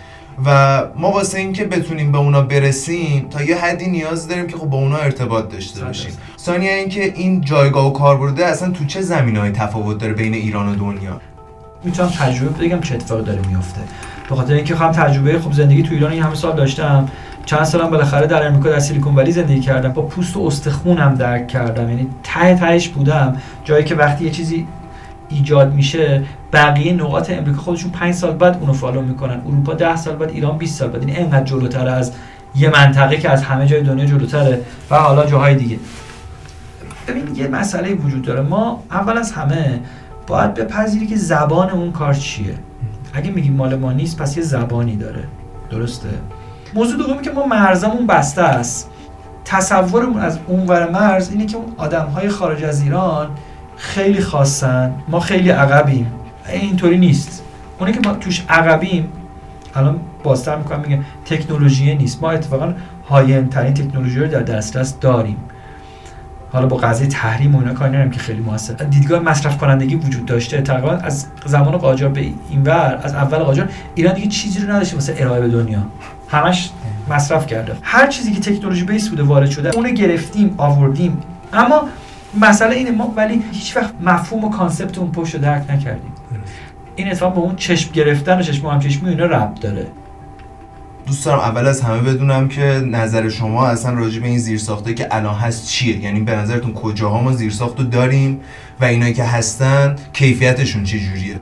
[0.45, 4.67] و ما واسه اینکه بتونیم به اونا برسیم تا یه حدی نیاز داریم که خب
[4.67, 6.13] با اونا ارتباط داشته باشیم.
[6.39, 10.75] ثانیا اینکه این جایگاه و کاربرده اصلا تو چه زمینهای تفاوت داره بین ایران و
[10.75, 11.21] دنیا؟
[11.85, 13.81] می‌تونم تجربه بگم چه اتفاقی داره میفته
[14.29, 17.09] به خاطر اینکه خواهم تجربه خوب زندگی تو ایران این همه سال داشتم.
[17.47, 19.93] چند سالم بالاخره در امریکا در سیلیکون ولی زندگی کردم.
[19.93, 21.89] با پوست و استخونم درک کردم.
[21.89, 23.37] یعنی ته تهش بودم.
[23.65, 24.67] جایی که وقتی یه چیزی
[25.29, 29.41] ایجاد میشه بقیه نقاط امریکا خودشون 5 سال بعد اونو فالو می‌کنن.
[29.47, 31.03] اروپا 10 سال بعد ایران 20 سال بعد.
[31.03, 32.13] یعنی اینقدر جلوتر از
[32.55, 35.79] یه منطقه که از همه جای دنیا جلوتره و حالا جاهای دیگه.
[37.09, 38.41] ببین یه مسئله وجود داره.
[38.41, 39.81] ما اول از همه
[40.27, 42.55] باید بپذیری که زبان اون کار چیه.
[43.15, 45.25] اگه میگیم مال ما نیست پس یه زبانی داره.
[45.71, 46.09] درسته؟
[46.75, 48.91] موضوع دومی که ما مرزمون بسته است.
[49.45, 53.29] تصورمون از اونور مرز اینه که اون آدم های خارج از ایران
[53.77, 54.93] خیلی خاصن.
[55.09, 56.13] ما خیلی عقبیم.
[56.53, 57.43] اینطوری نیست.
[57.79, 59.09] اونی که ما توش عقبیم
[59.75, 62.23] الان بازتر می‌کنم میگه تکنولوژی نیست.
[62.23, 62.73] ما اتفاقا
[63.09, 65.37] high ترین تکنولوژی رو در دسترس داریم.
[66.53, 68.73] حالا با قضیه تحریم و اینا کاری نداریم که خیلی موثر.
[68.73, 70.61] دیدگاه مصرف کنندگی وجود داشته.
[70.61, 75.15] تقریبا از زمان قاجار به اینور از اول قاجار ایران دیگه چیزی رو نداشته واسه
[75.19, 75.79] ارائه به دنیا.
[76.33, 76.71] همش
[77.09, 77.77] مصرف کرده.
[77.83, 81.19] هر چیزی که تکنولوژی base بوده وارد شده اونو گرفتیم آوردیم.
[81.53, 81.89] اما
[82.41, 86.13] مسئله اینه ما ولی هیچ وقت مفهوم و concept اون پشت درک نکردیم.
[86.97, 89.87] این اتفاق با اون چشم گرفتن و چشم هم چشمی اینا ربط داره.
[91.07, 95.09] دوست دارم اول از همه بدونم که نظر شما اصلا راجع به این زیرساخته که
[95.11, 98.41] الان هست چیه؟ یعنی به نظرتون کجاها ما زیرساخت رو داریم
[98.81, 101.41] و اینایی که هستن کیفیتشون چه جوریه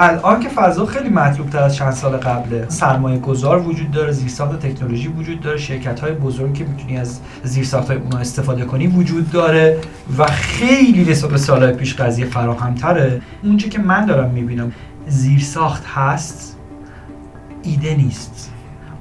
[0.00, 2.66] الان که فضا خیلی مطلوب تر از چند سال قبله.
[2.68, 7.88] سرمایه گذار وجود داره زیرساخت تکنولوژی وجود داره شرکت های بزرگی که می‌تونی از زیرساخت
[7.88, 9.78] های اونا استفاده کنی وجود داره
[10.18, 14.72] و خیلی نسبت به سالهای پیش قضیه فراهم تره اونچه که من دارم می‌بینم
[15.06, 16.56] زیرساخت هست
[17.62, 18.52] ایده نیست.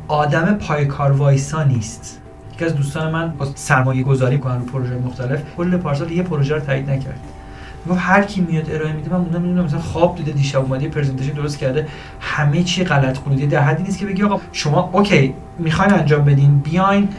[0.07, 2.21] آدم پای کار وایسا نیست.
[2.55, 6.55] یکی از دوستان من با سرمایه گذاری کنن رو پروژه مختلف کل پارسال یه پروژه
[6.55, 7.19] رو تایید نکرد.
[7.95, 11.57] هر کی میاد ارائه میده من موندم می‌دونم مثلا خواب دیده دیشب اومده پرزنتیشن درست
[11.57, 11.87] کرده.
[12.19, 13.45] همه چی غلط خونده.
[13.45, 17.09] در حدی نیست که بگی آقا شما اوکی می‌خواین انجام بدین بیاین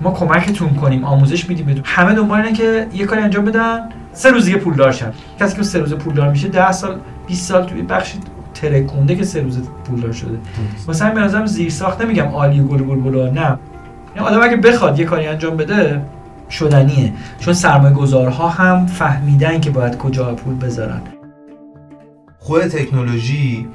[0.00, 1.82] ما کمکتون کنیم آموزش میدیم بدون.
[1.84, 3.88] همه دنبال اینه که یه کاری انجام بدن.
[4.12, 5.12] سه روز دیگه پولدار شن.
[5.40, 8.14] کسی که سه روز پولدار میشه 10 سال 20 سال توی بخش
[8.54, 10.38] ترکونده که سه روز پولدار شده.
[10.88, 13.58] مثلا به نظرم زیر ساخت نمیگم عالی و گل بلبلا نه
[14.20, 16.02] آدم اگه بخواد یه کاری انجام بده
[16.50, 17.12] شدنیه.
[17.38, 21.02] چون سرمایه گذارها هم فهمیدن که باید کجا پول بذارن.
[22.38, 23.68] خود تکنولوژی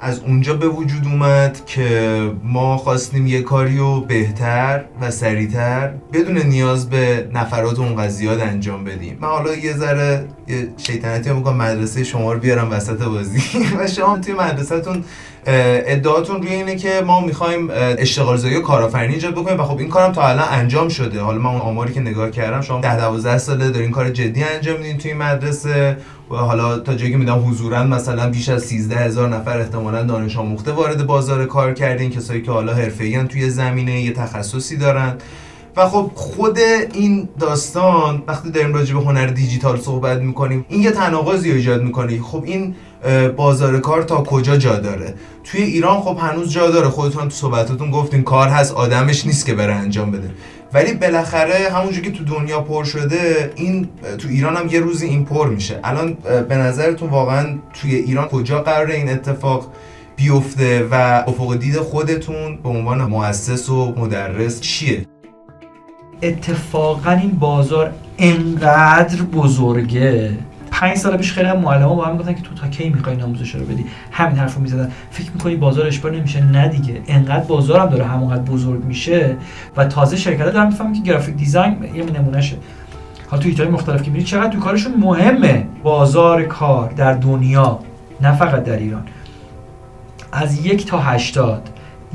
[0.00, 6.38] از اونجا به وجود اومد که ما خواستیم یه کاری رو بهتر و سریعتر بدون
[6.38, 9.18] نیاز به نفرات اون زیاد انجام بدیم.
[9.20, 13.42] من حالا یه ذره یه شیطنتی می‌کنم مدرسه شما رو بیارم وسط بازی.
[13.78, 15.04] و شما توی مدرسهتون
[15.46, 19.88] ادعاتون روی اینه که ما می‌خوایم اشتغال زایی و کارآفرینی ایجاد بکنیم و خب این
[19.88, 21.20] کارم تا الان انجام شده.
[21.20, 24.76] حالا من اون آماری که نگاه کردم شما 10 12 ساله دارین کار جدی انجام
[24.76, 25.96] میدین توی مدرسه
[26.30, 30.36] و حالا تا جایی که میدم حضورا مثلا بیش از 13 هزار نفر احتمالا دانش
[30.36, 35.14] آموخته وارد بازار کار کردین کسایی که حالا حرفه‌ای توی زمینه یه تخصصی دارن.
[35.76, 36.58] و خب خود
[36.92, 42.22] این داستان وقتی داریم راجع به هنر دیجیتال صحبت می‌کنیم این یه تناقضی ایجاد می‌کنه.
[42.22, 42.74] خب این
[43.36, 45.14] بازار کار تا کجا جا داره.
[45.44, 46.88] توی ایران خب هنوز جا داره.
[46.88, 50.30] خودتون تو صحبتاتون گفتین کار هست آدمش نیست که بره انجام بده.
[50.72, 55.24] ولی بالاخره همونجور که تو دنیا پر شده این تو ایران هم یه روزی این
[55.24, 55.80] پر میشه.
[55.84, 56.16] الان
[56.48, 59.66] به نظرتون واقعا توی ایران کجا قراره این اتفاق
[60.16, 65.06] بیفته و افق دید خودتون به عنوان مؤسس و مدرس چیه؟
[66.22, 70.38] اتفاقا این بازار انقدر بزرگه
[70.70, 73.64] پنج سال پیش خیلی معلم با هم گفتن که تو تا کی می‌خوای آموزش رو
[73.64, 74.90] بدی؟ همین حرفو می‌زدن.
[75.10, 77.02] فکر می‌کنی بازار اشبار نمیشه؟ نه دیگه.
[77.06, 79.36] انقدر هم داره همونقدر بزرگ میشه
[79.76, 82.56] و تازه شرکت دارن می‌فهمن که گرافیک دیزاین یه نمونهشه.
[83.28, 85.66] حالا تو ایتای مختلف که میری چقدر تو کارشون مهمه.
[85.82, 87.78] بازار کار در دنیا
[88.20, 89.02] نه فقط در ایران.
[90.32, 91.68] از یک تا هشتاد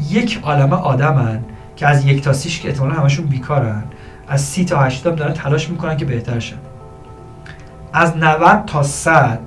[0.09, 1.39] یک عالمه آدمن
[1.75, 3.83] که از یک تا سیش که احتمالا همشون بیکارن.
[4.27, 6.55] از سی تا هشتاد دارن تلاش می‌کنن که بهتر شن.
[7.93, 9.39] از 90 تا 100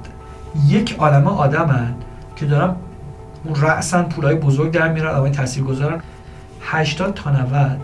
[0.67, 1.95] یک عالمه آدمن
[2.37, 2.77] که دارن
[3.45, 6.01] اون رأسن پولای بزرگ در میرن آدمای تاثیرگذارن.
[6.61, 7.81] 80 تا 90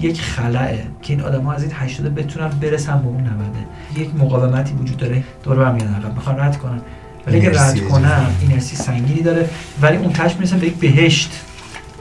[0.00, 3.32] یک خلعه که این آدم ها از این 80 بتونن برسن به اون 90
[3.96, 5.24] یک مقاومتی وجود داره.
[5.44, 6.14] دور برمیگردن عقب.
[6.14, 6.80] می‌خوان رد کنن
[7.26, 9.48] ولی اگه رد کنن اینرسی سنگینی داره.
[9.82, 11.42] ولی اون تاش می‌رسن به یک بهشت.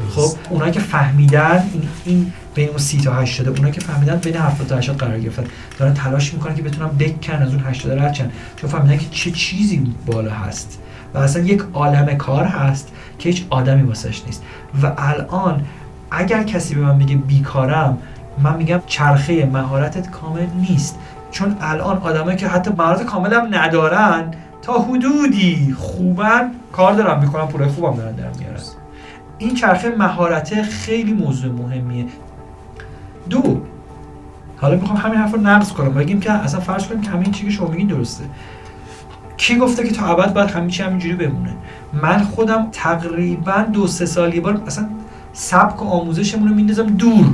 [0.09, 4.35] خب اونایی که فهمیدن این, این بین اون 30 تا 80 اونایی که فهمیدن بین
[4.35, 5.43] 70 تا 80 قرار گرفتن.
[5.79, 8.13] دارن تلاش می‌کنن که بتونن بکن از اون 80 رد
[8.55, 10.79] چون فهمیدن که چه چیزی بالا هست.
[11.13, 14.43] و اصلا یک عالم کار هست که هیچ آدمی واسش نیست.
[14.83, 15.65] و الان
[16.11, 17.97] اگر کسی به من بگه بیکارم
[18.43, 20.95] من میگم چرخه مهارتت کامل نیست.
[21.31, 27.47] چون الان آدمایی که حتی مهارت کامل هم ندارن تا حدودی خوبن کار دارن می‌کنن
[27.47, 28.59] پول خوبم دارن در میارن.
[29.37, 32.05] این چرخه مهارت خیلی موضوع مهمیه.
[34.65, 35.93] حالا می‌خوام همین حرف رو نقض کنم.
[35.93, 38.23] بگیم که اصلا فرض کنیم که همین چیزی که شما میگین درسته.
[39.37, 41.53] کی گفته که تا ابد باید همین چی همینجوری بمونه؟
[41.93, 44.85] من خودم تقریبا دو سه سال یه بار اصلا
[45.33, 47.25] سبک و آموزشمون رو میندازم دور.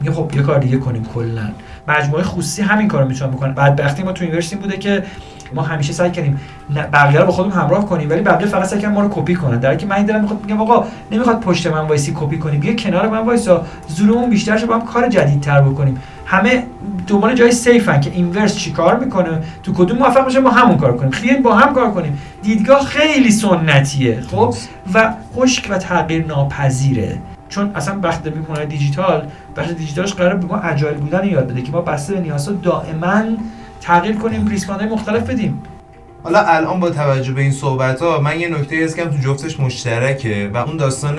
[0.00, 1.48] میگم خب یه کار دیگه کنیم کلا.
[1.88, 5.04] مجموعه خصوصی همین کارو می‌تونن بعد وقتی ما تو university بوده که
[5.54, 6.40] ما همیشه سعی کردیم
[6.92, 9.58] بقیه رو با خودمون همراه کنیم ولی بقیه فقط سعی ما رو کپی کنن.
[9.58, 12.60] در که من دلم می‌خواد میگم آقا نمی‌خواد پشت من وایسی کپی کنیم.
[12.60, 13.64] بیا کنار من وایسا.
[13.88, 15.98] زورمون بیشتر شه با هم کار جدیدتر بکنیم.
[16.34, 16.66] همه
[17.06, 21.10] دنبال جای سیفن که اینورس چیکار می‌کنه؟ تو کدوم موفق بشه ما همون کار کنیم.
[21.10, 22.18] خیلی با هم کار کنیم.
[22.42, 24.54] دیدگاه خیلی سنتیه خب؟
[24.94, 27.18] و خشک و تغییر ناپذیره.
[27.48, 29.26] چون اصلا وقتی میمونه دیجیتال
[29.56, 33.22] بخش دیجیتالش قرار به ما اجایل بودن یاد بده که ما بسته به نیازها دائما
[33.80, 35.62] تغییر کنیم ریسپاندهای مختلف بدیم.
[36.22, 40.50] حالا الان با توجه به این صحبت ها من یه نکته از تو جفتش مشترکه
[40.54, 41.18] و اون داستان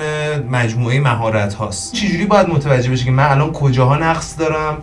[0.50, 4.78] مجموعه مهارت هاست چجوری باید متوجه بشه که من الان کجاها نقص دارم؟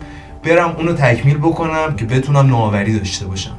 [0.46, 3.54] برم اونو تکمیل بکنم که بتونم نوآوری داشته باشم.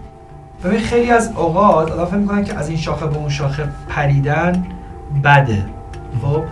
[0.64, 4.66] ببین خیلی از اوقات آدم فکر می‌کنن که از این شاخه به اون شاخه پریدن
[5.24, 5.66] بده.
[6.22, 6.44] خب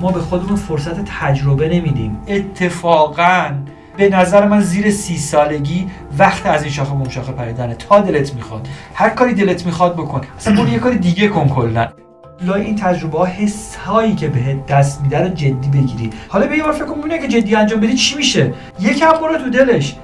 [0.00, 2.18] ما به خودمون فرصت تجربه نمیدیم.
[2.28, 3.50] اتفاقا
[3.96, 7.74] به نظر من زیر سی سالگی وقت از این شاخه به اون شاخه پریدنه.
[7.74, 8.68] تا دلت می‌خواد.
[8.94, 10.20] هر کاری دلت می‌خواد بکن.
[10.38, 11.88] اصلا برو یه کاری دیگه کن کلا.
[12.42, 16.10] لای این تجربه ها حس هایی که بهت دست میده رو جدی بگیری.
[16.28, 18.54] حالا به یه بار فکر کن که جدی انجام بدی چی میشه.
[18.80, 19.96] یکم برو تو دلش.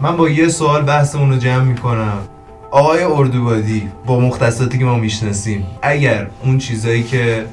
[0.00, 2.18] من با یه سوال بحثمون رو جمع می‌کنم.
[2.70, 7.44] آقای اردوبادی با مختصاتی که ما می‌شناسیم اگر اون چیزایی که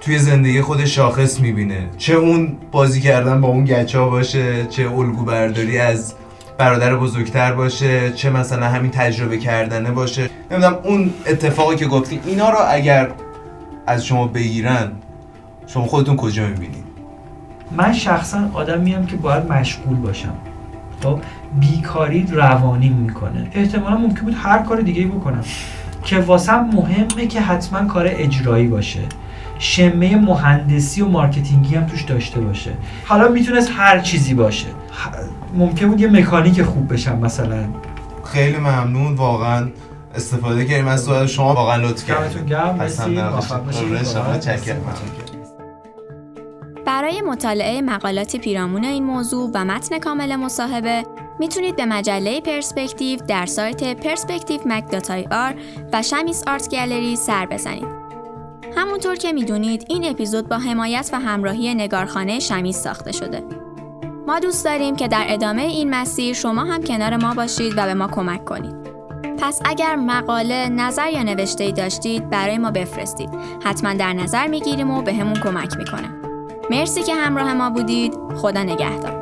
[0.00, 5.24] توی زندگی خود شاخص می‌بینه چه اون بازی کردن با اون گچا باشه چه الگو
[5.24, 6.14] برداری از
[6.58, 10.30] برادر بزرگتر باشه چه مثلا همین تجربه کردنه باشه.
[10.50, 13.10] نمی‌دونم اون اتفاقی که گفتی اینا رو اگر
[13.86, 14.92] از شما بگیرن
[15.66, 16.84] شما خودتون کجا می‌بینید؟
[17.76, 20.34] من شخصا آدمیم که باید مشغول باشم.
[21.02, 21.18] خب
[21.60, 23.48] بیکاری روانی می‌کنه.
[23.52, 25.44] احتمالا ممکن بود هر کار دیگه بکنم.
[26.04, 29.00] که واسم مهمه که حتما کار اجرایی باشه.
[29.58, 32.70] شمه مهندسی و مارکتینگی هم توش داشته باشه.
[33.06, 34.66] حالا می‌تونست هر چیزی باشه.
[35.54, 37.64] ممکن بود یه مکانیک خوب بشم مثلا.
[38.24, 39.68] خیلی ممنون واقعا
[40.14, 42.78] استفاده کردیم از سوال شما واقعا لطف کردید گرم
[46.86, 51.02] برای مطالعه مقالات پیرامون این موضوع و متن کامل مصاحبه
[51.38, 55.54] می‌تونید به مجله پرسپکتیو در سایت perspectivemac.ir
[55.92, 58.02] و شمیس آرت گالری سر بزنید.
[58.76, 63.42] همونطور که می‌دونید این اپیزود با حمایت و همراهی نگارخانه شمیز ساخته شده.
[64.26, 67.94] ما دوست داریم که در ادامه این مسیر شما هم کنار ما باشید و به
[67.94, 68.81] ما کمک کنید.
[69.42, 73.30] پس اگر مقاله، نظر یا نوشته ای داشتید برای ما بفرستید.
[73.64, 76.08] حتما در نظر می‌گیریم و به همون کمک می‌کنه.
[76.70, 78.14] مرسی که همراه ما بودید.
[78.36, 79.21] خدا نگهدار.